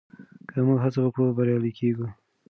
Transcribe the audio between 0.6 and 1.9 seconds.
موږ هڅه وکړو بریالي